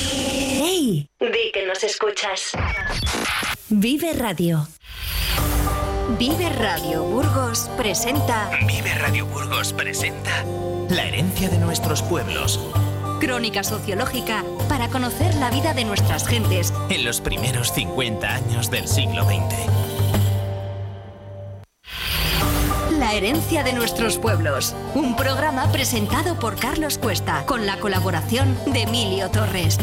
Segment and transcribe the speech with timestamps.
[0.00, 1.08] ¡Hey!
[1.20, 2.52] Di que nos escuchas.
[3.68, 4.66] Vive Radio.
[6.18, 10.44] Vive Radio Burgos presenta Vive Radio Burgos presenta
[10.90, 12.60] La herencia de nuestros pueblos
[13.20, 18.86] Crónica Sociológica para conocer la vida de nuestras gentes en los primeros 50 años del
[18.86, 19.93] siglo XX.
[23.04, 24.74] La herencia de nuestros pueblos.
[24.94, 29.76] Un programa presentado por Carlos Cuesta con la colaboración de Emilio Torres.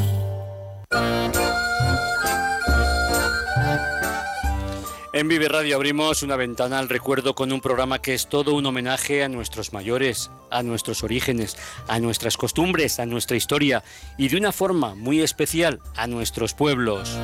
[5.13, 8.65] En Vive Radio abrimos una ventana al recuerdo con un programa que es todo un
[8.65, 13.83] homenaje a nuestros mayores, a nuestros orígenes, a nuestras costumbres, a nuestra historia
[14.17, 17.15] y de una forma muy especial a nuestros pueblos.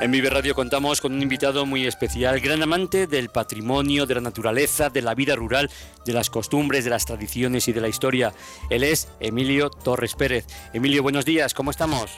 [0.00, 4.22] En Vive Radio contamos con un invitado muy especial, gran amante del patrimonio, de la
[4.22, 5.70] naturaleza, de la vida rural,
[6.06, 8.32] de las costumbres, de las tradiciones y de la historia.
[8.70, 10.46] Él es Emilio Torres Pérez.
[10.72, 12.12] Emilio, buenos días, ¿cómo estamos?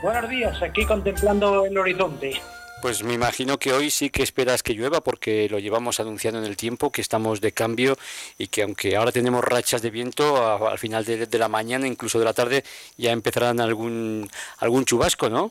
[0.00, 2.40] Buenos días, aquí contemplando el horizonte.
[2.82, 6.44] Pues me imagino que hoy sí que esperas que llueva porque lo llevamos anunciando en
[6.44, 7.96] el tiempo, que estamos de cambio
[8.38, 11.88] y que aunque ahora tenemos rachas de viento, a- al final de, de la mañana,
[11.88, 12.62] incluso de la tarde,
[12.96, 15.50] ya empezarán algún, algún chubasco, ¿no?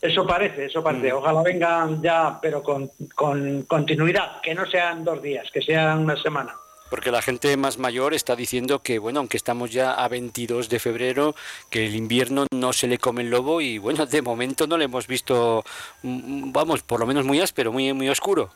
[0.00, 1.12] Eso parece, eso parece.
[1.12, 6.16] Ojalá vengan ya, pero con, con continuidad, que no sean dos días, que sean una
[6.20, 6.54] semana.
[6.88, 10.78] Porque la gente más mayor está diciendo que, bueno, aunque estamos ya a 22 de
[10.78, 11.34] febrero,
[11.68, 14.86] que el invierno no se le come el lobo y, bueno, de momento no le
[14.86, 15.64] hemos visto,
[16.02, 18.50] mm, vamos, por lo menos muy áspero, muy, muy oscuro.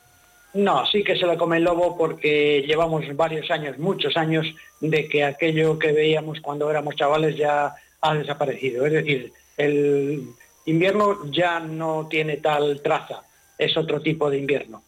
[0.54, 4.46] No, sí que se lo come el lobo porque llevamos varios años, muchos años,
[4.80, 8.86] de que aquello que veíamos cuando éramos chavales ya ha desaparecido.
[8.86, 10.24] Es decir, el
[10.64, 13.22] invierno ya no tiene tal traza,
[13.58, 14.82] es otro tipo de invierno.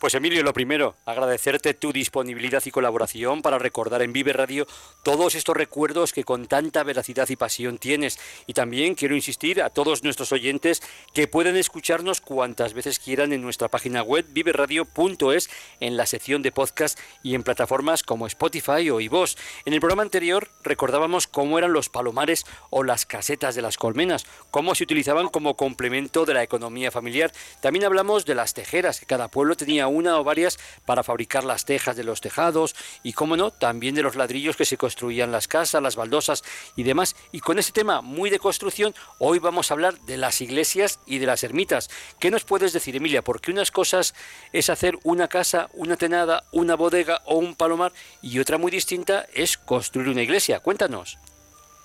[0.00, 4.66] Pues Emilio, lo primero, agradecerte tu disponibilidad y colaboración para recordar en Vive Radio
[5.04, 8.18] todos estos recuerdos que con tanta veracidad y pasión tienes.
[8.46, 10.82] Y también quiero insistir a todos nuestros oyentes
[11.14, 15.50] que pueden escucharnos cuantas veces quieran en nuestra página web viveradio.es
[15.80, 19.36] en la sección de podcast y en plataformas como Spotify o iVoox.
[19.64, 24.26] En el programa anterior recordábamos cómo eran los palomares o las casetas de las colmenas,
[24.50, 27.32] cómo se utilizaban como complemento de la economía familiar.
[27.60, 31.64] También hablamos de las tejeras, que cada pueblo tenía una o varias para fabricar las
[31.64, 35.48] tejas de los tejados y, cómo no, también de los ladrillos que se construían las
[35.48, 36.44] casas, las baldosas
[36.76, 37.16] y demás.
[37.32, 41.18] Y con ese tema muy de construcción, hoy vamos a hablar de las iglesias y
[41.18, 41.90] de las ermitas.
[42.20, 43.22] ¿Qué nos puedes decir, Emilia?
[43.22, 44.14] Porque unas cosas
[44.52, 49.26] es hacer una casa, una tenada, una bodega o un palomar y otra muy distinta
[49.32, 50.60] es construir una iglesia.
[50.60, 51.18] Cuéntanos.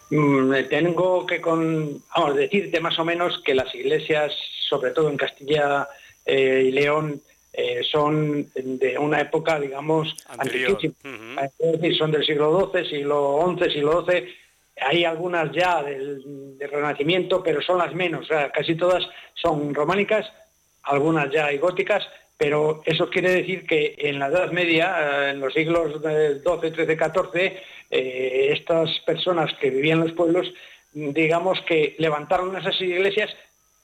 [0.09, 2.03] Mm, Tengo que con,
[2.35, 4.31] decirte más o menos que las iglesias,
[4.67, 5.87] sobre todo en Castilla
[6.25, 10.71] eh, y León, eh, son de una época, digamos, Anterior.
[10.71, 11.43] antiquísima.
[11.43, 14.35] Es decir, son del siglo XII, siglo XI, siglo XII.
[14.81, 18.21] Hay algunas ya del, del Renacimiento, pero son las menos.
[18.21, 19.03] O sea, casi todas
[19.35, 20.31] son románicas,
[20.83, 22.03] algunas ya hay góticas,
[22.37, 26.97] pero eso quiere decir que en la Edad Media, eh, en los siglos XII, XIII,
[26.97, 27.53] XIV,
[27.91, 30.51] eh, estas personas que vivían en los pueblos,
[30.93, 33.29] digamos que levantaron esas iglesias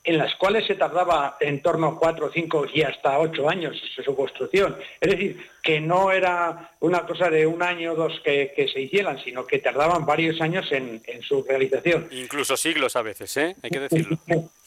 [0.09, 4.16] en las cuales se tardaba en torno a cuatro, cinco y hasta ocho años su
[4.16, 4.75] construcción.
[5.00, 8.81] Es decir, que no era una cosa de un año o dos que, que se
[8.81, 12.08] hicieran, sino que tardaban varios años en, en su realización.
[12.09, 13.56] Incluso siglos a veces, ¿eh?
[13.62, 14.18] Hay que decirlo.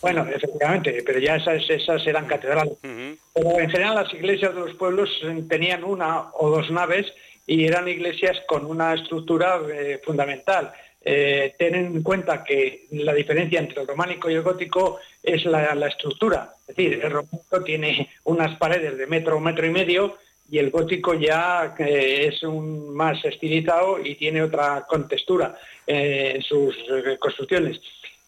[0.00, 2.74] Bueno, efectivamente, pero ya esas, esas eran catedrales.
[2.74, 3.18] Ujú.
[3.34, 7.12] Pero en general las iglesias de los pueblos eh, tenían una o dos naves
[7.48, 10.72] y eran iglesias con una estructura eh, fundamental.
[11.04, 15.72] Eh, ten en cuenta que la diferencia entre el románico y el gótico es la,
[15.86, 16.54] estructura.
[16.66, 20.16] Es decir, el románico tiene unas paredes de metro, metro y medio
[20.52, 26.42] y el gótico ya eh, es un más estilizado y tiene otra contextura eh, en
[26.42, 27.80] sus eh, construcciones.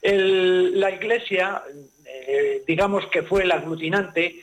[0.03, 1.62] La iglesia,
[2.67, 4.37] digamos que fue el aglutinante,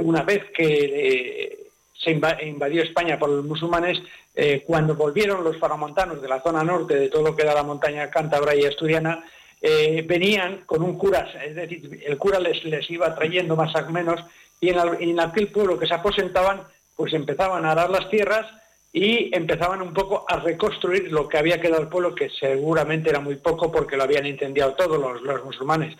[0.00, 1.59] una vez que
[2.02, 4.00] se inva- invadió España por los musulmanes,
[4.34, 7.62] eh, cuando volvieron los paramontanos de la zona norte, de todo lo que era la
[7.62, 9.24] montaña cántabra y asturiana,
[9.60, 13.90] eh, venían con un cura, es decir, el cura les, les iba trayendo más o
[13.90, 14.20] menos,
[14.60, 16.62] y en, aquel pueblo que se aposentaban,
[16.96, 18.46] pues empezaban a arar las tierras
[18.92, 23.20] y empezaban un poco a reconstruir lo que había quedado del pueblo, que seguramente era
[23.20, 25.96] muy poco porque lo habían incendiado todos los, los musulmanes.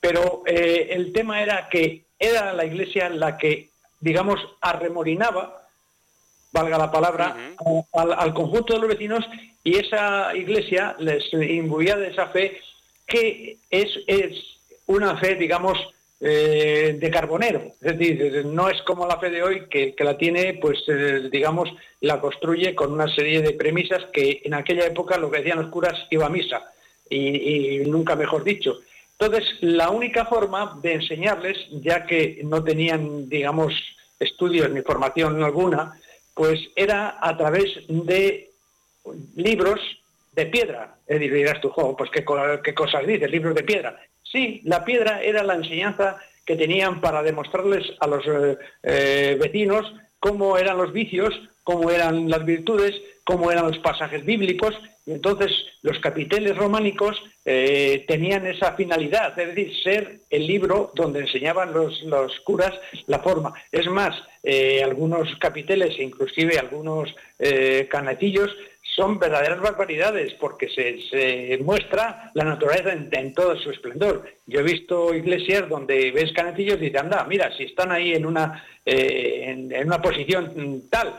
[0.00, 3.68] Pero eh, el tema era que era la iglesia la que,
[4.02, 5.62] digamos, arremolinaba,
[6.52, 7.54] valga la palabra,
[7.92, 9.24] al conjunto de los vecinos
[9.64, 12.60] y esa iglesia les imbuía de esa fe
[13.06, 14.32] que es, es
[14.86, 15.78] una fe, digamos,
[16.20, 17.62] eh, de carbonero.
[17.80, 21.28] Es decir, no es como la fe de hoy que, que la tiene, pues, eh,
[21.30, 21.68] digamos,
[22.00, 25.70] la construye con una serie de premisas que en aquella época lo que decían los
[25.70, 26.72] curas iba a misa.
[27.08, 28.80] y, nunca mejor dicho.
[29.24, 33.72] Entonces, la única forma de enseñarles, ya que no tenían, digamos,
[34.18, 35.96] estudios ni formación alguna,
[36.34, 38.50] pues era a través de
[39.36, 39.80] libros
[40.32, 40.96] de piedra.
[41.06, 42.24] Decir, dirás juego, pues ¿qué,
[42.64, 44.00] qué cosas dices, libros de piedra.
[44.24, 49.92] Sí, la piedra era la enseñanza que tenían para demostrarles a los eh, eh, vecinos
[50.18, 51.32] cómo eran los vicios,
[51.62, 54.74] cómo eran las virtudes, cómo eran los pasajes bíblicos,
[55.04, 55.50] y entonces
[55.82, 62.02] los capiteles románicos eh, tenían esa finalidad, es decir, ser el libro donde enseñaban los,
[62.02, 62.72] los curas
[63.06, 63.52] la forma.
[63.70, 64.14] Es más,
[64.84, 67.14] algunos capiteles, inclusive algunos
[67.88, 68.50] canecillos,
[68.94, 74.28] son verdaderas barbaridades porque se, muestra la naturaleza en, todo su esplendor.
[74.46, 78.26] Yo he visto iglesias donde ves canecillos y dices, anda, mira, si están ahí en
[78.26, 81.14] una, eh, en, una posición tal.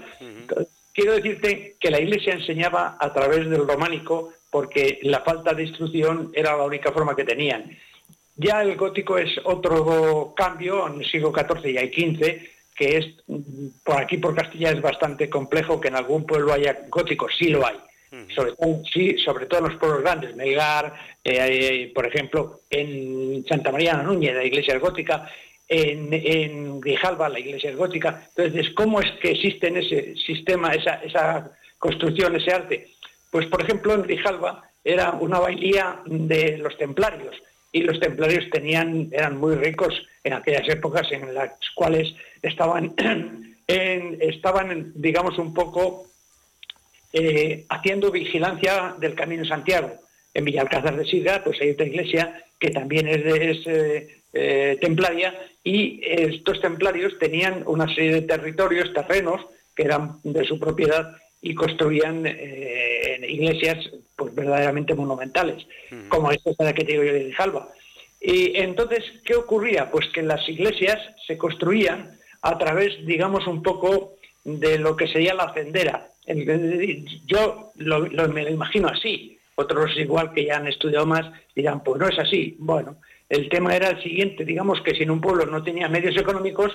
[0.93, 6.31] Quiero decirte que la iglesia enseñaba a través del románico porque la falta de instrucción
[6.33, 7.75] era la única forma que tenían.
[8.35, 13.07] Ya el gótico es otro cambio, en el siglo XIV y hay XV, que es
[13.83, 17.65] por aquí por Castilla es bastante complejo que en algún pueblo haya gótico, sí lo
[17.65, 17.77] hay.
[18.35, 20.93] Sobre todo, sí, sobre todo en los pueblos grandes, Melgar,
[21.23, 25.27] eh, por ejemplo, en Santa María la Núñez, la iglesia es gótica,
[25.67, 28.27] en, en la iglesia es gótica.
[28.35, 32.87] Entonces, ¿cómo es que existe en ese sistema, esa, esa construcción, ese arte?
[33.31, 37.35] Pues, por ejemplo, en Grijalba era una bailía de los templarios
[37.71, 42.93] y los templarios tenían, eran muy ricos en aquellas épocas en las cuales estaban,
[43.67, 46.05] en, estaban digamos, un poco
[47.11, 49.99] eh, haciendo vigilancia del Camino Santiago.
[50.35, 55.33] En Villalcázar de Sidra, pues hay otra iglesia que también es, de, eh, templaria
[55.63, 59.41] y estos templarios tenían una serie de territorios, terrenos,
[59.75, 65.65] que eran de su propiedad y construían eh, iglesias pues verdaderamente monumentales,
[66.07, 67.69] como esta que te digo yo de Jalba.
[68.21, 69.91] Y entonces, ¿qué ocurría?
[69.91, 70.97] Pues que las iglesias
[71.27, 74.15] se construían a través, digamos, un poco
[74.45, 76.07] de lo que sería la cendera.
[77.25, 79.37] Yo me lo imagino así.
[79.55, 82.55] Otros, igual que ya han estudiado más, dirán, pues no es así.
[82.59, 82.95] Bueno,
[83.33, 86.71] el tema era el siguiente, digamos que si en un pueblo no tenía medios económicos,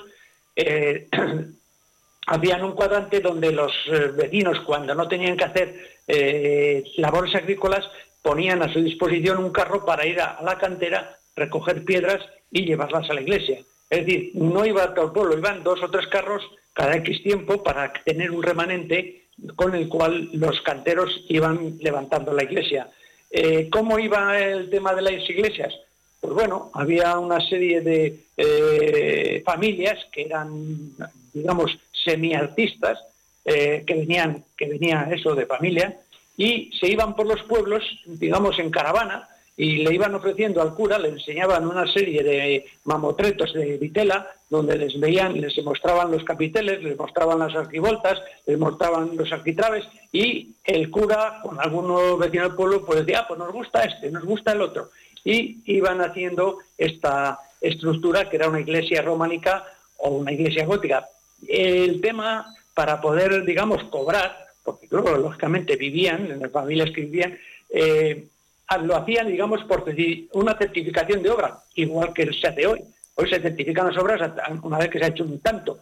[0.56, 1.06] eh,
[2.26, 5.76] habían un cuadrante donde los eh, vecinos, cuando no tenían que hacer
[6.08, 7.88] eh, labores agrícolas,
[8.22, 12.20] ponían a su disposición un carro para ir a, la cantera, recoger piedras
[12.50, 13.60] y llevarlas a la iglesia.
[13.88, 17.62] Es decir, no iba todo el pueblo, iban dos o tres carros cada X tiempo
[17.62, 22.88] para tener un remanente con el cual los canteros iban levantando la iglesia.
[23.31, 25.72] Eh, ¿Cómo iba el tema de las iglesias?
[26.20, 30.93] Pues bueno, había una serie de familias que eran,
[31.32, 32.99] digamos, semiartistas
[33.44, 35.97] eh, que venían que venía eso de familia
[36.37, 39.26] y se iban por los pueblos, digamos en caravana,
[39.56, 44.76] y le iban ofreciendo al cura, le enseñaban una serie de mamotretos de vitela, donde
[44.76, 50.50] les veían, les mostraban los capiteles, les mostraban las arquivoltas, les mostraban los arquitraves, y
[50.65, 54.25] el cura, con algunos vecinos del pueblo, pues decía, ah, pues nos gusta este, nos
[54.25, 54.91] gusta el otro.
[55.29, 59.63] Y iban haciendo esta estructura que era una iglesia románica
[59.99, 61.07] o una iglesia gótica
[61.47, 67.39] el tema para poder, digamos, cobrar, porque luego, lógicamente, vivían, en las familias que vivían,
[67.69, 68.25] eh,
[68.83, 69.85] lo hacían, digamos, por
[70.33, 72.81] una certificación de obra, igual que se hace hoy.
[73.15, 74.32] Hoy se certifican las obras
[74.63, 75.79] una vez que se ha hecho un tanto.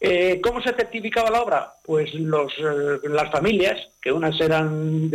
[0.00, 1.72] Eh, ¿Cómo se certificaba la obra?
[1.84, 5.10] Pues los, eh, las familias, que unas eran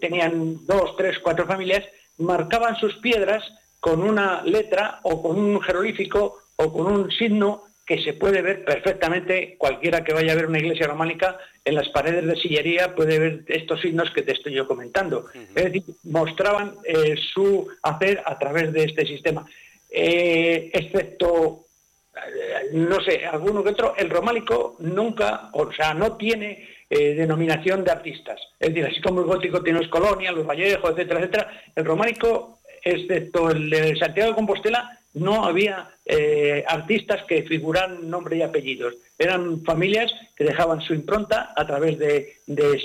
[0.00, 1.84] tenían dos, tres, cuatro familias,
[2.18, 3.42] marcaban sus piedras
[3.80, 8.64] con una letra o con un jeroglífico o con un signo que se puede ver
[8.64, 13.18] perfectamente, cualquiera que vaya a ver una iglesia románica, en las paredes de sillería puede
[13.18, 15.26] ver estos signos que te estoy yo comentando.
[15.54, 19.44] Es decir, mostraban eh, su hacer a través de este sistema.
[19.90, 21.66] Eh, excepto,
[22.72, 28.38] no sé, alguno que otro, el románico nunca, o sea, no tiene denominación de artistas.
[28.60, 32.58] Es decir, así como el gótico tiene los colonias, los vallejos, etcétera, etcétera, el románico,
[32.84, 38.94] excepto el de Santiago de Compostela, no había eh, artistas que figuraran nombre y apellidos.
[39.18, 42.38] Eran familias que dejaban su impronta a través de,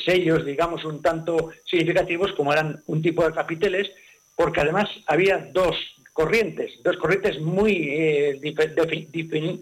[0.06, 3.90] sellos, digamos, un tanto significativos como eran un tipo de capiteles,
[4.36, 5.76] porque además había dos
[6.18, 8.40] corrientes, dos corrientes muy eh,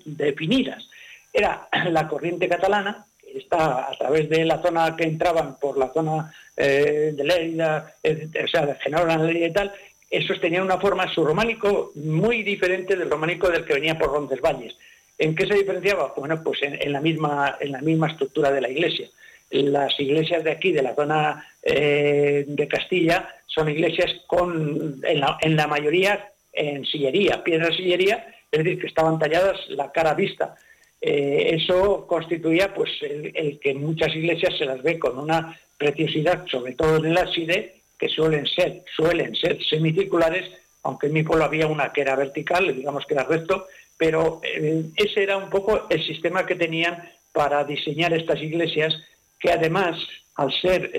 [0.05, 0.87] definidas.
[1.33, 5.91] Era la corriente catalana, que está a través de la zona que entraban por la
[5.91, 9.73] zona eh, de Leida, o sea, de Genora, y tal,
[10.09, 14.77] esos tenían una forma, su románico muy diferente del románico del que venía por Roncesvalles.
[15.17, 16.13] ¿En qué se diferenciaba?
[16.15, 19.09] Bueno, pues en, la misma, en la misma estructura de la iglesia.
[19.51, 25.67] las iglesias de aquí, de la zona eh, de Castilla, son iglesias con, en la,
[25.67, 30.55] mayoría en sillería, piedra sillería, es decir, que estaban talladas la cara vista.
[31.01, 36.73] Eh, eso constituía pues el, que muchas iglesias se las ve con una preciosidad, sobre
[36.73, 40.49] todo en el ábside, que suelen ser, suelen ser semicirculares,
[40.83, 44.85] aunque en mi pueblo había una que era vertical, digamos que era recto, pero eh,
[44.95, 48.95] ese era un poco el sistema que tenían para diseñar estas iglesias,
[49.39, 49.97] que además,
[50.35, 50.91] al ser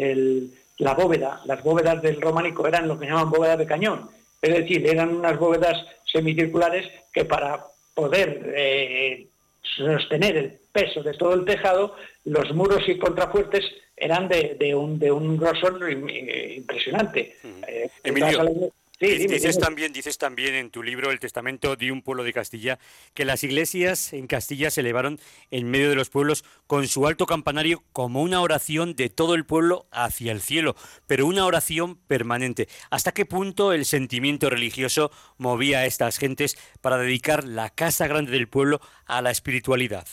[0.78, 4.10] la bóveda, las bóvedas del románico eran lo que llaman bóvedas de cañón,
[4.46, 9.26] es decir, eran unas bóvedas semicirculares que para poder eh,
[9.62, 13.64] sostener el peso de todo el tejado, los muros y contrafuertes
[13.96, 17.36] eran de, un, de un grosor impresionante.
[17.66, 22.32] Eh, Emilio, dices, También, dices también en tu libro El Testamento de un pueblo de
[22.32, 22.78] Castilla
[23.14, 27.26] que las iglesias en Castilla se elevaron en medio de los pueblos con su alto
[27.26, 30.76] campanario como una oración de todo el pueblo hacia el cielo,
[31.06, 32.68] pero una oración permanente.
[32.90, 38.32] ¿Hasta qué punto el sentimiento religioso movía a estas gentes para dedicar la casa grande
[38.32, 40.06] del pueblo a la espiritualidad?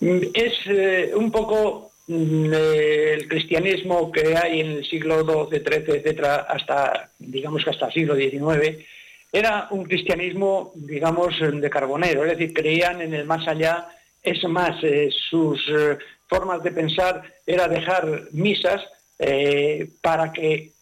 [0.00, 6.36] Es eh, un poco Mm, el cristianismo que hay en el siglo XII, XIII, etcétera,
[6.48, 8.84] hasta, digamos que hasta el siglo XIX,
[9.32, 13.88] era un cristianismo, digamos, de carbonero, es decir, creían en el más allá,
[14.22, 18.82] es más, eh, sus eh, formas de pensar era dejar misas
[19.18, 20.72] eh, para que,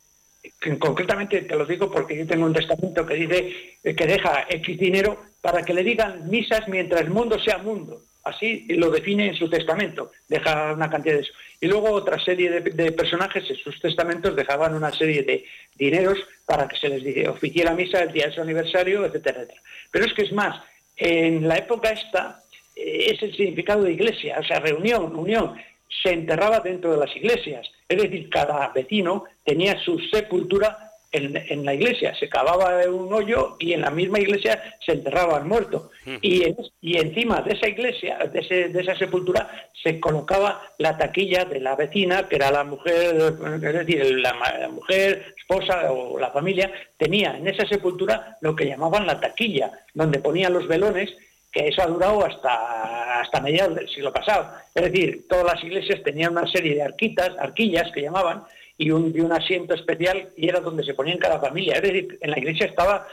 [0.79, 5.21] concretamente te lo digo porque yo tengo un testamento que dice que deja X dinero
[5.41, 8.01] para que le digan misas mientras el mundo sea mundo.
[8.29, 11.33] Así lo define en su testamento, deja una cantidad de eso.
[11.61, 15.45] Y luego otra serie de, personajes en sus testamentos dejaban una serie de
[15.77, 19.63] dineros para que se les oficiara misa el día de su aniversario, etcétera, etcétera.
[19.91, 20.61] Pero es que es más,
[20.97, 22.43] en la época esta
[22.77, 25.57] eh, es el significado de iglesia, o sea, reunión, unión,
[26.03, 27.67] se enterraba dentro de las iglesias.
[27.89, 33.73] Es decir, cada vecino tenía su sepultura en, la iglesia, se cavaba un hoyo y
[33.73, 35.91] en la misma iglesia se enterraba al muerto.
[36.23, 39.49] Y, y encima de esa iglesia, de, esa sepultura,
[39.83, 45.35] se colocaba la taquilla de la vecina, que era la mujer, es decir, la, mujer,
[45.39, 50.53] esposa o la familia, tenía en esa sepultura lo que llamaban la taquilla, donde ponían
[50.53, 51.11] los velones
[51.51, 54.53] que eso ha durado hasta, hasta mediados del siglo pasado.
[54.75, 58.45] Es decir, todas las iglesias tenían una serie de arquitas, arquillas que llamaban,
[58.79, 61.75] y un, un asiento especial y era donde se ponía en cada familia.
[61.75, 63.07] Es decir, en la iglesia estaba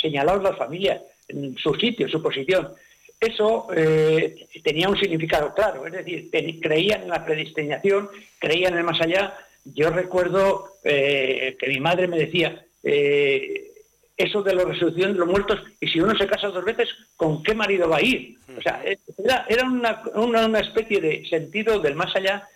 [0.00, 2.72] señalados las familias, en su sitio, su posición.
[3.20, 6.28] Eso eh, tenía un significado claro, es decir,
[6.60, 8.10] creían en la predestinación,
[8.40, 9.38] creían en el más allá.
[9.64, 13.70] Yo recuerdo eh, que mi madre me decía, eh,
[14.16, 17.44] eso de la resurrección de los muertos, y si uno se casa dos veces, ¿con
[17.44, 18.38] qué marido va a ir?
[18.58, 18.82] O sea,
[19.16, 22.48] era, era una, una, una, especie de sentido del más allá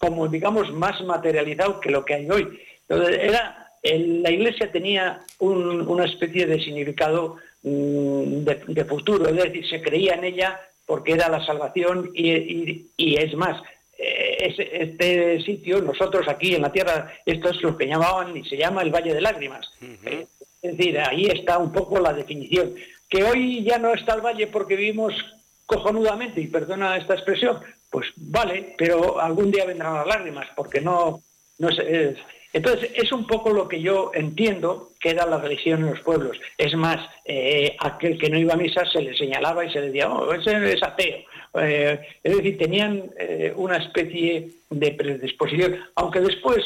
[0.00, 2.60] como digamos más materializado que lo que hay hoy.
[2.88, 10.14] era, la Iglesia tenía una especie de significado mm, de, futuro, es decir, se creía
[10.14, 13.60] en ella porque era la salvación y, es más,
[13.98, 18.56] eh, este sitio, nosotros aquí en la tierra, esto es lo que llamaban y se
[18.56, 19.70] llama el Valle de Lágrimas.
[19.82, 20.26] Eh,
[20.62, 22.74] es decir, ahí está un poco la definición.
[23.08, 25.14] Que hoy ya no está el valle porque vivimos
[25.66, 27.58] cojonudamente, y perdona esta expresión,
[27.90, 31.22] pues vale, pero algún día vendrán las lágrimas, porque no,
[31.58, 32.16] no es,
[32.52, 36.40] entonces, es un poco lo que yo entiendo que era la religión en los pueblos.
[36.56, 39.86] Es más, eh, aquel que no iba a misa se le señalaba y se le
[39.86, 41.18] decía, oh, ese es ateo.
[41.54, 46.64] Eh, es decir, tenían eh, una especie de predisposición, aunque después,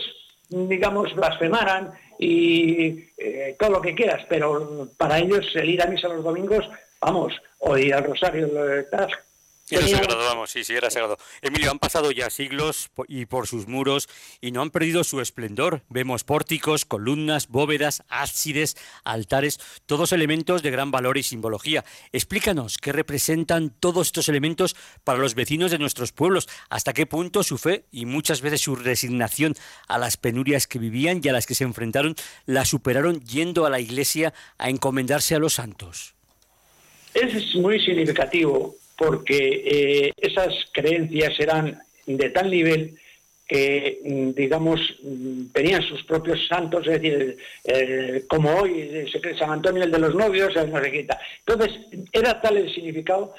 [0.48, 3.10] digamos, blasfemaran y
[3.58, 6.68] todo lo que quieras, pero para ellos el ir a misa los domingos,
[7.00, 8.48] vamos, o ir al rosario,
[9.76, 11.18] era sagrado, vamos, sí, sí, era sagrado.
[11.40, 14.08] Emilio, han pasado ya siglos y por sus muros
[14.40, 15.82] y no han perdido su esplendor.
[15.88, 21.84] Vemos pórticos, columnas, bóvedas, ábsides, altares, todos elementos de gran valor y simbología.
[22.12, 27.42] Explícanos qué representan todos estos elementos para los vecinos de nuestros pueblos, hasta qué punto
[27.42, 29.54] su fe y muchas veces su resignación
[29.88, 32.14] a las penurias que vivían y a las que se enfrentaron
[32.46, 36.14] la superaron yendo a la iglesia a encomendarse a los santos.
[37.14, 42.98] Es muy significativo porque eh, esas creencias eran de tal nivel
[43.46, 47.36] que, mm, digamos, mm, tenían sus propios santos, es decir,
[48.28, 51.18] como hoy San Antonio el de los novios, no se quita.
[51.46, 51.78] Entonces,
[52.12, 53.34] era tal el significado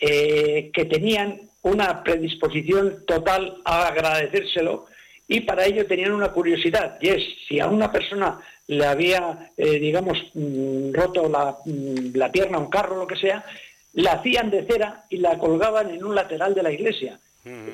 [0.00, 4.86] eh, que tenían una predisposición total a agradecérselo
[5.28, 9.78] y para ello tenían una curiosidad, y es, si a una persona le había, eh,
[9.78, 11.56] digamos, mm, roto la,
[12.14, 13.44] la pierna, un carro, lo que sea,
[13.94, 17.18] la hacían de cera y la colgaban en un lateral de la iglesia.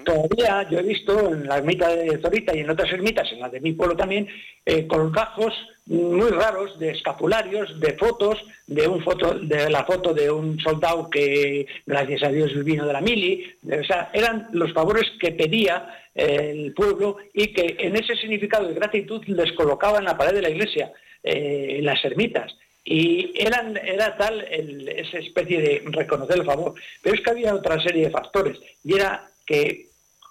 [0.04, 3.48] Todavía yo he visto en la ermita de Zorita y en otras ermitas, en la
[3.48, 4.26] de mi pueblo también,
[4.66, 5.54] eh, colgajos
[5.86, 11.08] muy raros de escapularios, de fotos, de un foto, de la foto de un soldado
[11.08, 15.88] que gracias a Dios vino de la mili, o sea, eran los favores que pedía
[16.16, 20.34] eh, el pueblo y que en ese significado de gratitud les colocaba en la pared
[20.34, 22.52] de la iglesia, eh, en las ermitas.
[22.90, 26.74] Y eran, era tal esa especie de reconocer el favor.
[27.00, 28.58] Pero es que había otra serie de factores.
[28.82, 29.86] Y era que,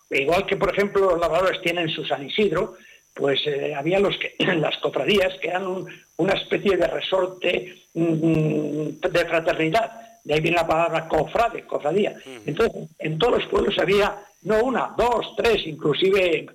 [0.09, 2.75] igual que por ejemplo los labradores tienen su San Isidro,
[3.13, 5.85] pues eh, había los que, las cofradías que eran
[6.17, 10.19] una especie de resorte mm, de fraternidad.
[10.25, 12.17] De ahí viene la palabra cofrade, cofradía.
[12.45, 16.45] Entonces, en todos los pueblos había no una, dos, tres, inclusive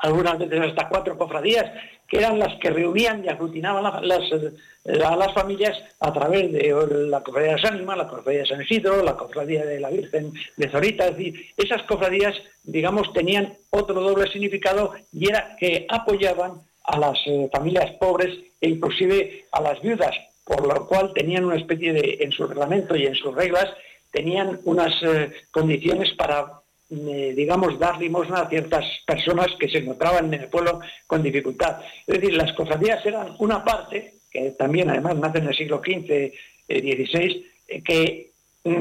[0.00, 1.70] algunas veces hasta cuatro cofradías,
[2.08, 6.72] que eran las que reunían y aglutinaban a las familias a través de
[7.08, 10.68] la cofradía de San la cofradía de San Isidro, la cofradía de la Virgen de
[10.68, 11.06] Zorita.
[11.06, 17.18] Es decir, esas cofradías, digamos, tenían otro doble significado y era que apoyaban a las
[17.26, 22.18] eh, familias pobres e inclusive a las viudas, por lo cual tenían una especie de,
[22.20, 23.66] en su reglamento y en sus reglas,
[24.12, 30.32] tenían unas eh, condiciones para eh, digamos, dar limosna a ciertas personas que se encontraban
[30.32, 31.80] en el pueblo con dificultad.
[32.06, 36.32] Es decir, las cofradías eran una parte, que también además nace en el siglo XV,
[36.68, 38.30] XVI, eh, que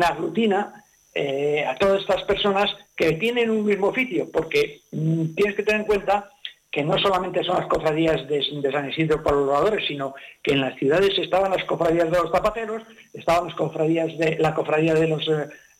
[0.04, 0.84] aglutina
[1.14, 5.82] eh, a todas estas personas que tienen un mismo oficio, porque mm, tienes que tener
[5.82, 6.30] en cuenta
[6.72, 10.76] que no solamente son las cofradías de, San Isidro para los sino que en las
[10.76, 12.84] ciudades estaban las cofradías de los zapateros,
[13.14, 15.26] estaban las cofradías de la cofradía de los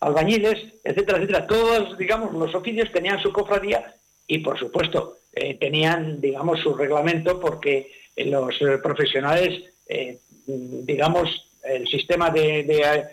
[0.00, 1.46] albañiles, etcétera, etcétera.
[1.46, 3.94] Todos, digamos, los oficios tenían su cofradía
[4.26, 11.28] y, por supuesto, eh, tenían, digamos, su reglamento porque los eh, profesionales, eh, digamos,
[11.62, 13.04] el sistema de,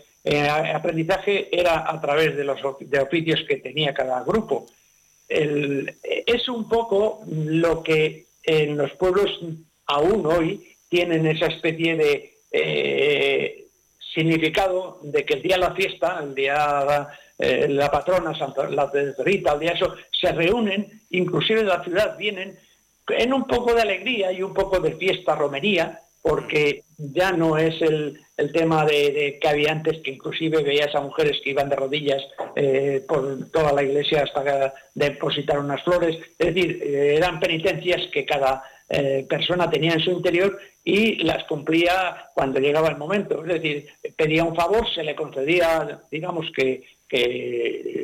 [0.74, 4.68] aprendizaje era a través de los de oficios que tenía cada grupo.
[5.28, 9.30] es un poco lo que en los pueblos
[9.88, 13.63] aún hoy tienen esa especie de
[14.14, 18.88] significado de que el día de la fiesta, el día eh, la patrona, Santa, la
[18.88, 22.58] de Rita, el día eso, se reúnen, inclusive de la ciudad vienen
[23.08, 27.82] en un poco de alegría y un poco de fiesta, romería, porque ya no es
[27.82, 28.20] el,
[28.54, 32.22] tema de, que había antes, que inclusive veías a mujeres que iban de rodillas
[32.56, 38.26] eh, por toda la iglesia hasta depositar unas flores, es decir, eh, eran penitencias que
[38.26, 38.64] cada
[39.28, 43.42] persona tenía en su interior y las cumplía cuando llegaba el momento.
[43.46, 46.84] Es decir, pedía un favor, se le concedía, digamos que,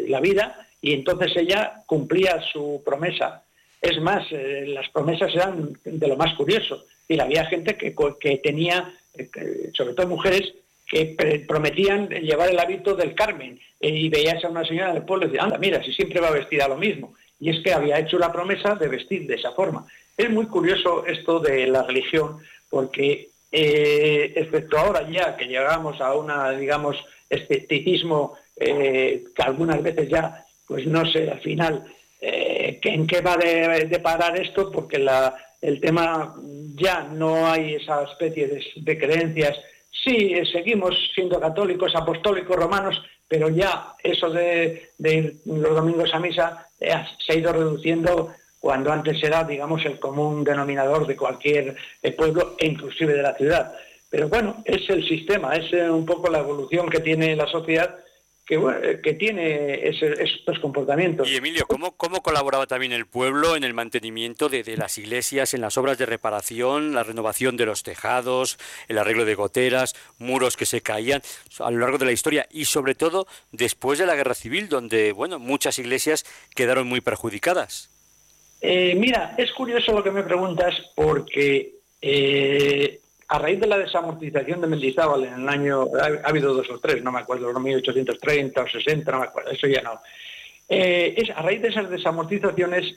[0.07, 3.43] la vida y entonces ella cumplía su promesa.
[3.81, 6.85] Es más, eh, las promesas eran de lo más curioso.
[7.07, 10.53] Y había gente que, que tenía, eh, sobre todo mujeres,
[10.87, 13.59] que prometían llevar el hábito del Carmen.
[13.79, 16.31] Eh, y veías a una señora del pueblo y decía, anda, mira, si siempre va
[16.31, 17.13] vestida lo mismo.
[17.39, 19.85] Y es que había hecho la promesa de vestir de esa forma.
[20.17, 26.13] Es muy curioso esto de la religión, porque eh, excepto ahora ya que llegamos a
[26.15, 26.97] una, digamos,
[27.29, 31.83] escepticismo eh, que algunas veces ya, pues no sé, al final,
[32.21, 35.03] eh, en qué va de, parar esto, porque
[35.61, 36.35] el tema
[36.75, 39.57] ya no hay esa especie de, creencias.
[39.91, 46.67] Sí, seguimos siendo católicos, apostólicos, romanos, pero ya eso de, de los domingos a misa
[46.79, 52.55] se ha ido reduciendo cuando antes era, digamos, el común denominador de cualquier eh, pueblo
[52.59, 53.73] e inclusive de la ciudad.
[54.09, 57.99] Pero bueno, es el sistema, es eh, un poco la evolución que tiene la sociedad
[58.45, 61.29] que, eh, que tiene estos comportamientos.
[61.29, 65.53] Y Emilio, ¿cómo, ¿cómo colaboraba también el pueblo en el mantenimiento de, de, las iglesias,
[65.53, 70.57] en las obras de reparación, la renovación de los tejados, el arreglo de goteras, muros
[70.57, 71.21] que se caían
[71.59, 75.13] a lo largo de la historia y sobre todo después de la guerra civil, donde
[75.13, 77.91] bueno, muchas iglesias quedaron muy perjudicadas?
[78.61, 84.61] Eh, mira, es curioso lo que me preguntas porque eh, a raíz de la desamortización
[84.61, 88.67] de Mendizábal en el año, ha, habido dos o tres, no me acuerdo, 1830 o
[88.67, 90.01] 60, no me acuerdo, eso ya no.
[90.67, 92.95] Eh, es, a raíz de esas desamortizaciones,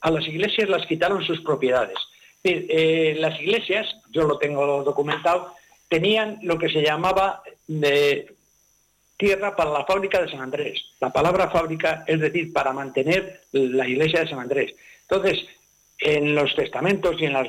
[0.00, 1.98] a las iglesias las quitaron sus propiedades.
[2.42, 5.54] las iglesias, yo lo tengo documentado,
[5.88, 8.35] tenían lo que se llamaba de
[9.16, 10.82] tierra para la fábrica de San Andrés.
[11.00, 14.74] La palabra fábrica es decir, para mantener la iglesia de San Andrés.
[15.08, 15.46] Entonces,
[15.98, 17.48] en los testamentos y en los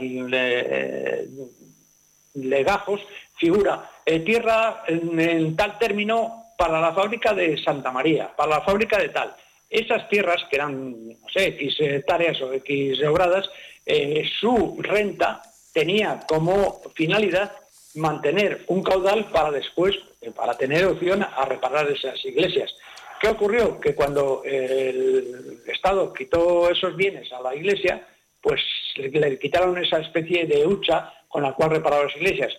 [2.33, 3.01] legajos
[3.37, 8.97] figura eh, tierra en, tal término para la fábrica de Santa María, para la fábrica
[8.97, 9.35] de tal.
[9.69, 13.49] Esas tierras, que eran, no sé, X hectáreas o X obradas,
[13.85, 15.41] eh, su renta
[15.73, 17.51] tenía como finalidad
[17.97, 19.95] mantener un caudal para después,
[20.35, 22.73] para tener opción a reparar esas iglesias.
[23.19, 23.79] ¿Qué ocurrió?
[23.79, 28.07] Que cuando el Estado quitó esos bienes a la Iglesia,
[28.41, 28.61] pues
[28.95, 32.53] le, quitaron esa especie de hucha con la cual reparaba las iglesias.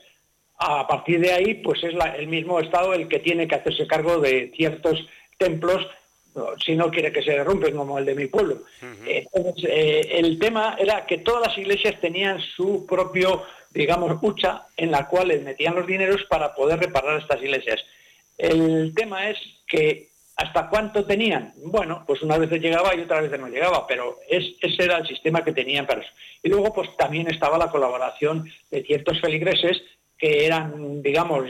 [0.58, 4.18] A partir de ahí, pues es el mismo Estado el que tiene que hacerse cargo
[4.18, 5.06] de ciertos
[5.38, 5.86] templos
[6.64, 8.62] si no quiere que se derrumpen como el de mi pueblo.
[8.80, 14.90] Entonces, eh, el tema era que todas las iglesias tenían su propio, digamos, hucha en
[14.90, 17.84] la cual les metían los dineros para poder reparar estas iglesias.
[18.36, 21.52] El tema es que hasta cuánto tenían.
[21.56, 25.42] Bueno, pues una vez llegaba y otra vez no llegaba, pero ese era el sistema
[25.42, 26.10] que tenían para eso.
[26.44, 29.82] Y luego, pues también estaba la colaboración de ciertos feligreses
[30.16, 31.44] que eran, digamos,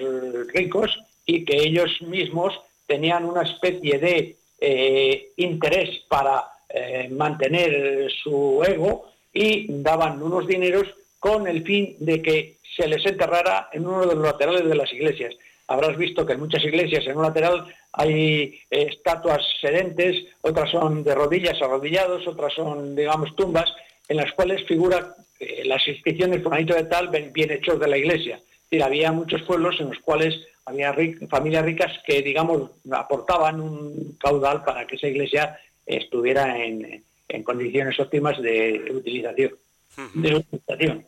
[0.54, 8.62] ricos y que ellos mismos tenían una especie de eh, interés para eh, mantener su
[8.66, 10.86] ego y daban unos dineros
[11.18, 14.92] con el fin de que se les enterrara en uno de los laterales de las
[14.92, 15.34] iglesias.
[15.66, 21.04] Habrás visto que en muchas iglesias en un lateral hay eh, estatuas sedentes, otras son
[21.04, 23.72] de rodillas, arrodillados, otras son, digamos, tumbas,
[24.08, 25.14] en las cuales figura
[25.64, 28.40] las inscripciones fulanito de tal bien hechos de la iglesia.
[28.70, 30.34] Y había muchos pueblos en los cuales
[30.66, 30.94] había
[31.28, 37.04] familias ricas que, digamos, aportaban un caudal para que esa iglesia estuviera en,
[37.44, 39.52] condiciones óptimas de utilización.
[40.14, 41.06] De utilización.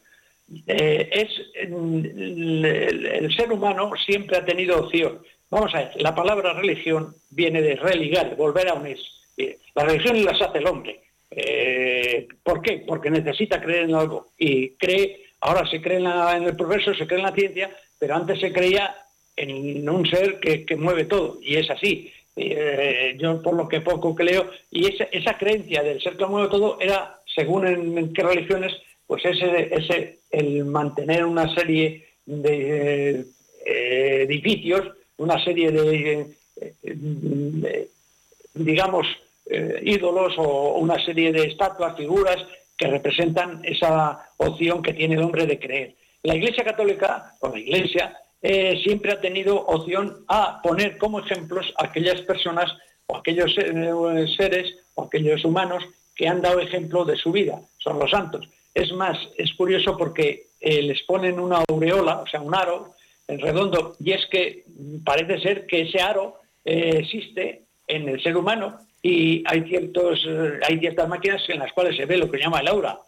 [0.66, 5.20] Eh, es el, ser humano siempre ha tenido opción.
[5.51, 8.99] Vamos a ver, la palabra religión viene de religar, volver a unir.
[9.37, 11.01] Eh, la religión las hace el hombre.
[11.31, 12.83] Eh, ¿Por qué?
[12.87, 14.29] Porque necesita creer en algo.
[14.38, 16.07] Y cree, ahora se cree en,
[16.44, 18.94] el progreso, se cree en la ciencia, pero antes se creía
[19.37, 22.12] en un ser que, mueve todo, y es así.
[22.37, 26.79] Eh, yo por lo que poco creo, y esa, creencia del ser que mueve todo
[26.81, 28.72] era, según en, qué religiones,
[29.07, 33.24] pues ese, el mantener una serie de
[33.66, 36.26] eh, edificios, una serie de,
[38.55, 39.07] digamos,
[39.46, 42.38] eh, ídolos o una serie de estatuas, figuras
[42.81, 45.97] que representan esa opción que tiene el hombre de creer.
[46.23, 51.75] La Iglesia Católica, o la Iglesia, eh, siempre ha tenido opción a poner como ejemplos
[51.77, 55.85] a aquellas personas o aquellos eh, seres o aquellos humanos
[56.16, 58.49] que han dado ejemplo de su vida, son los santos.
[58.75, 62.95] Es más, es curioso porque eh, les ponen una aureola, o sea, un aro
[63.29, 64.64] en redondo, y es que
[65.05, 70.26] parece ser que ese aro existe en el ser humano y hay, ciertos,
[70.68, 72.98] hay ciertas máquinas en las cuales se ve lo que llama el aura,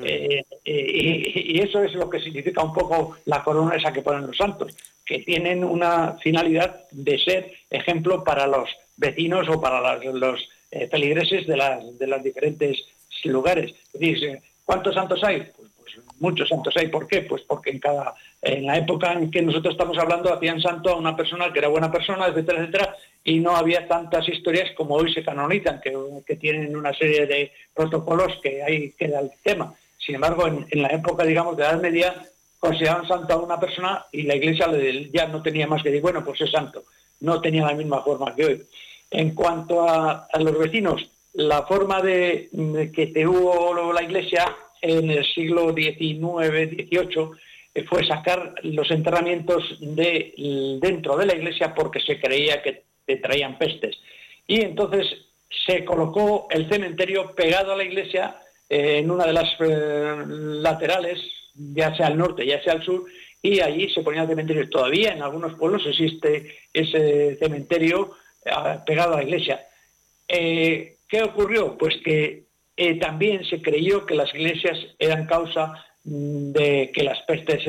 [0.00, 4.36] eh, y, eso es lo que significa un poco la corona esa que ponen los
[4.36, 10.86] santos, que tienen una finalidad de ser ejemplo para los vecinos o para los eh,
[10.88, 12.84] feligreses de las, de los diferentes
[13.24, 13.74] lugares.
[13.92, 15.48] Dice, ¿cuántos santos hay?
[15.56, 16.88] Pues, pues, muchos santos hay.
[16.88, 17.22] ¿Por qué?
[17.22, 20.96] Pues porque en cada en la época en que nosotros estamos hablando hacían santo a
[20.96, 22.96] una persona que era buena persona, etcétera, etcétera,
[23.28, 28.38] y no había tantas historias como hoy se canonizan, que, tienen una serie de protocolos
[28.42, 29.74] que ahí queda el tema.
[29.98, 32.14] Sin embargo, en, la época, digamos, de la Edad Media,
[32.58, 34.66] consideraban santo a una persona y la Iglesia
[35.12, 36.84] ya no tenía más que decir, bueno, pues es santo.
[37.20, 38.62] No tenía la misma forma que hoy.
[39.10, 42.48] En cuanto a, los vecinos, la forma de,
[42.94, 47.30] que tuvo la Iglesia en el siglo XIX, XVIII,
[47.74, 50.32] eh, fue sacar los enterramientos de
[50.80, 53.96] dentro de la iglesia porque se creía que traían pestes.
[54.46, 55.06] Y entonces
[55.66, 58.36] se colocó el cementerio pegado a la iglesia
[58.68, 61.18] en una de las eh, laterales,
[61.54, 63.06] ya sea al norte, ya sea al sur,
[63.40, 64.68] y allí se ponía el cementerio.
[64.68, 68.12] Todavía en algunos pueblos existe ese cementerio
[68.44, 68.50] eh,
[68.86, 69.66] pegado a la iglesia.
[70.26, 71.78] Eh, ¿Qué ocurrió?
[71.78, 72.46] Pues que
[73.00, 77.64] también se creyó que las iglesias eran causa mm, de que las pestes,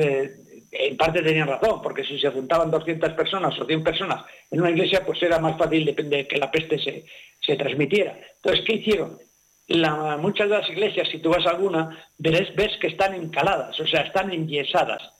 [0.72, 4.70] en parte tenían razón, porque si se juntaban 200 personas o 100 personas en una
[4.70, 7.04] iglesia, pues era más fácil de, que la peste se,
[7.40, 8.16] se transmitiera.
[8.36, 9.18] Entonces, ¿qué hicieron?
[10.18, 13.86] muchas de las iglesias, si tú vas a alguna, ves, ves que están encaladas, o
[13.86, 15.12] sea, están enyesadas.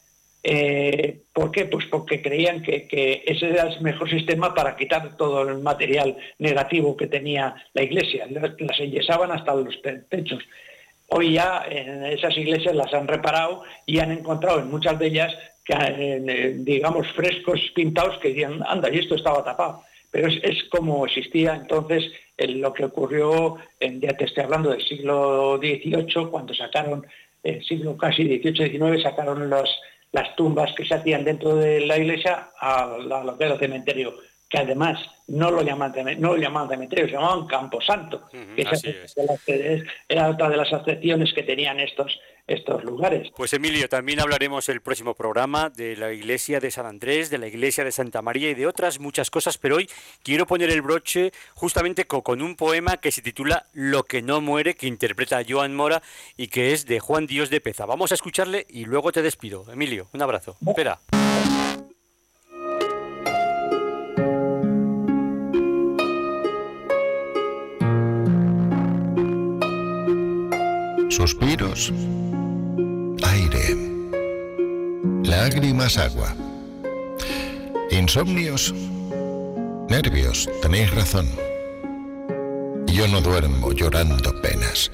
[0.43, 1.67] Eh, ¿Por qué?
[1.67, 6.97] Pues porque creían que, ese era el mejor sistema para quitar todo el material negativo
[6.97, 8.27] que tenía la iglesia.
[8.31, 10.43] Las enyesaban hasta los techos.
[11.13, 15.37] Hoy ya en esas iglesias las han reparado y han encontrado en muchas de ellas,
[15.65, 19.83] que, digamos, frescos pintados que decían, anda, y esto estaba tapado.
[20.13, 25.59] Pero es, como existía entonces lo que ocurrió, en, ya te estoy hablando del siglo
[25.59, 27.05] XVIII, cuando sacaron,
[27.43, 32.99] el siglo casi XVIII-XIX, sacaron las tumbas que se hacían dentro de la iglesia a,
[32.99, 34.15] lo que era el cementerio,
[34.51, 38.29] que además no lo llamaban, no lo llamaban cementerio, se llamaban camposanto,
[39.47, 43.31] que era otra de las acepciones que tenían estos estos lugares.
[43.37, 47.47] Pues Emilio, también hablaremos el próximo programa de la iglesia de San Andrés, de la
[47.47, 49.89] iglesia de Santa María y de otras muchas cosas, pero hoy
[50.25, 54.75] quiero poner el broche justamente con un poema que se titula Lo que no muere,
[54.75, 56.03] que interpreta Joan Mora
[56.37, 57.87] y que es de Juan Dios de Peza.
[57.87, 59.65] Vamos a escucharle y luego te despido.
[59.73, 60.57] Emilio, un abrazo.
[60.67, 60.99] Espera.
[71.31, 71.93] Suspiros,
[73.23, 73.77] aire,
[75.23, 76.35] lágrimas, agua,
[77.93, 78.75] insomnios,
[79.89, 81.29] nervios, tenéis razón.
[82.89, 84.91] Yo no duermo llorando penas.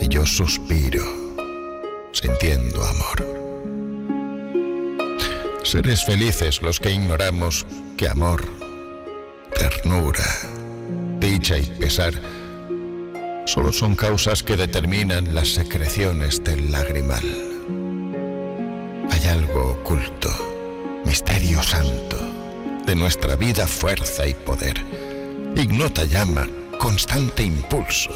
[0.00, 1.04] Y yo suspiro,
[2.12, 3.18] sintiendo amor.
[5.62, 7.66] Seres felices los que ignoramos
[7.98, 8.42] que amor,
[9.58, 10.24] ternura,
[11.20, 12.14] dicha y pesar
[13.46, 17.24] solo son causas que determinan las secreciones del lagrimal.
[19.10, 20.28] Hay algo oculto,
[21.04, 22.18] misterio santo,
[22.84, 24.84] de nuestra vida fuerza y poder
[25.56, 26.46] ignota llama,
[26.78, 28.10] constante impulso,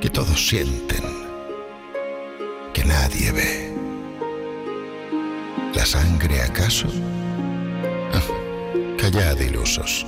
[0.00, 1.02] que todos sienten,
[2.72, 3.74] que nadie ve.
[5.74, 6.88] ¿La sangre acaso?
[8.12, 8.22] Ah,
[8.96, 10.06] callad ilusos.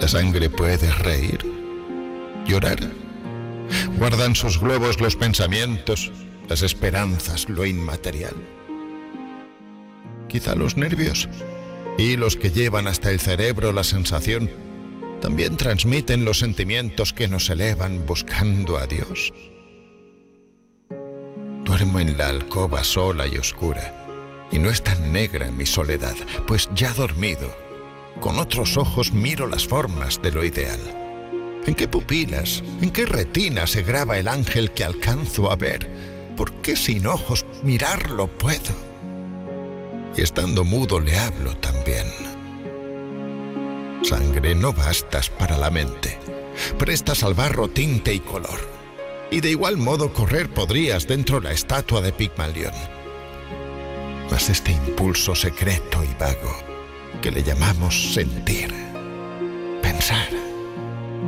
[0.00, 1.40] ¿La sangre puede reír?
[2.44, 3.01] ¿Llorar?
[3.98, 6.10] ¿Guardan sus globos los pensamientos,
[6.48, 8.34] las esperanzas, lo inmaterial?
[10.28, 11.28] Quizá los nervios
[11.98, 14.50] y los que llevan hasta el cerebro la sensación
[15.20, 19.32] también transmiten los sentimientos que nos elevan buscando a Dios.
[21.64, 23.94] Duermo en la alcoba sola y oscura,
[24.50, 26.16] y no es tan negra mi soledad,
[26.48, 27.54] pues ya dormido,
[28.20, 31.01] con otros ojos miro las formas de lo ideal.
[31.66, 35.88] ¿En qué pupilas, en qué retina se graba el ángel que alcanzo a ver?
[36.36, 38.74] ¿Por qué sin ojos mirarlo puedo?
[40.16, 42.06] Y estando mudo le hablo también
[44.02, 46.18] Sangre, no bastas para la mente.
[46.78, 48.60] Prestas al barro tinte y color.
[49.30, 52.74] Y de igual modo correr podrías dentro la estatua de Pigmalión.
[54.30, 56.54] Mas este impulso secreto y vago,
[57.22, 58.74] que le llamamos sentir,
[59.80, 60.28] pensar,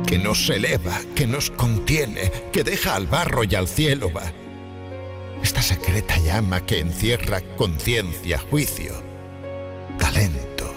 [0.05, 4.31] que nos eleva, que nos contiene, que deja al barro y al cielo va.
[5.43, 8.93] Esta secreta llama que encierra conciencia, juicio,
[9.97, 10.73] talento,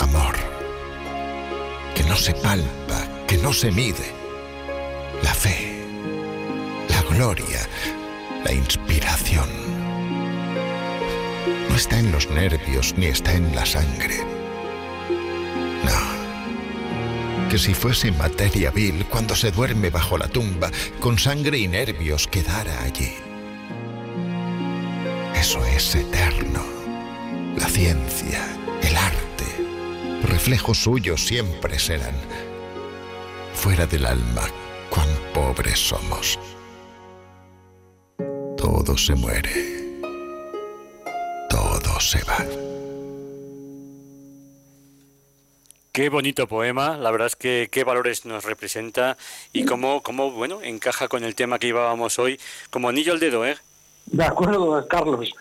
[0.00, 0.54] amor
[2.14, 4.12] no se palpa, que no se mide.
[5.22, 5.84] La fe,
[6.88, 7.66] la gloria,
[8.44, 9.48] la inspiración.
[11.68, 14.43] No está en los nervios ni está en la sangre.
[17.54, 22.26] Que si fuese materia vil cuando se duerme bajo la tumba, con sangre y nervios
[22.26, 23.14] quedara allí.
[25.36, 26.64] Eso es eterno.
[27.56, 28.44] La ciencia,
[28.82, 29.46] el arte
[30.24, 32.16] reflejo suyo siempre serán.
[33.54, 34.42] Fuera del alma,
[34.90, 36.40] cuán pobres somos.
[38.56, 40.00] Todo se muere.
[41.48, 42.44] Todo se va.
[45.94, 49.16] Qué bonito poema, la verdad es que qué valores nos representa
[49.52, 53.46] y cómo, cómo bueno, encaja con el tema que llevábamos hoy como anillo al dedo,
[53.46, 53.56] ¿eh?
[54.06, 55.32] De acuerdo, Carlos.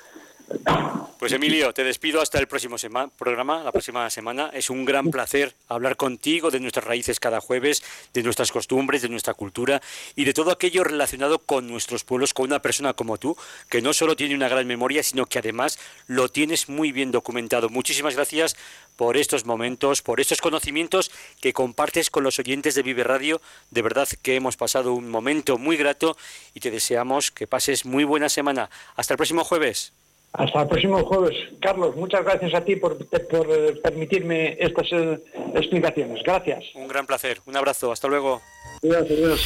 [1.24, 2.76] Pues Emilio, te despido hasta el próximo
[3.18, 4.52] programa, la próxima semana.
[4.54, 7.82] Es un gran placer hablar contigo de nuestras raíces cada jueves,
[8.14, 9.82] de nuestras costumbres, de nuestra cultura
[10.18, 13.38] y de todo aquello relacionado con nuestros pueblos, con una persona como tú,
[13.70, 17.70] que no solo tiene una gran memoria, sino que además lo tienes muy bien documentado.
[17.70, 18.58] Muchísimas gracias
[18.98, 23.42] por estos momentos, por estos conocimientos que compartes con los oyentes de Vive Radio.
[23.72, 26.18] De verdad que hemos pasado un momento muy grato
[26.54, 28.70] y te deseamos que pases muy buena semana.
[28.98, 29.94] Hasta el próximo jueves.
[30.34, 31.36] Hasta el próximo jueves.
[31.62, 35.20] Carlos, muchas gracias a ti por, eh, permitirme estas eh,
[35.54, 36.24] explicaciones.
[36.24, 36.64] Gracias.
[36.74, 37.40] Un gran placer.
[37.46, 37.92] Un abrazo.
[37.92, 38.42] Hasta luego.
[38.82, 39.42] Adiós, adiós.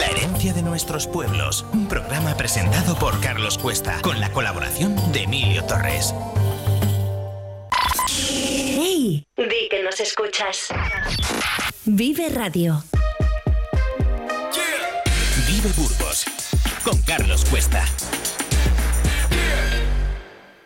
[0.00, 1.66] La herencia de nuestros pueblos.
[1.72, 6.14] Un programa presentado por Carlos Cuesta con la colaboración de Emilio Torres.
[8.08, 9.26] ¡Hey!
[9.36, 10.68] Di que nos escuchas.
[11.84, 12.82] Vive Radio.
[15.46, 16.24] Vive Burgos
[16.82, 17.84] con Carlos Cuesta.